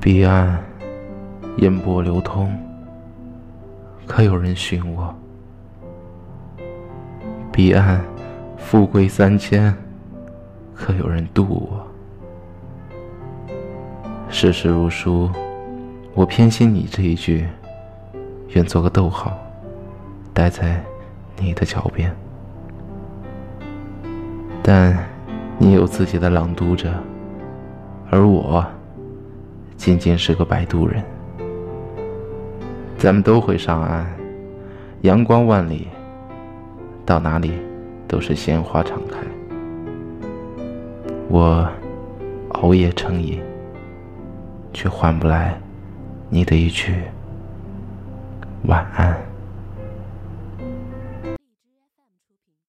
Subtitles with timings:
[0.00, 0.62] 彼岸
[1.56, 2.52] 烟波流通，
[4.06, 5.12] 可有人寻我？
[7.50, 8.00] 彼岸
[8.56, 9.74] 富贵三千，
[10.72, 11.84] 可有人渡我？
[14.30, 15.28] 世事如书，
[16.14, 17.48] 我偏心你这一句，
[18.50, 19.36] 愿做个逗号，
[20.32, 20.80] 待在
[21.36, 22.14] 你的脚边。
[24.62, 24.96] 但
[25.58, 26.94] 你有自己的朗读者，
[28.10, 28.64] 而我。
[29.78, 31.02] 仅仅是个摆渡人，
[32.98, 34.04] 咱们都会上岸，
[35.02, 35.86] 阳光万里，
[37.06, 37.52] 到哪里
[38.08, 39.16] 都是鲜花常开。
[41.28, 41.66] 我
[42.50, 43.40] 熬夜成瘾，
[44.74, 45.56] 却换不来
[46.28, 46.94] 你的一句
[48.64, 49.27] 晚安。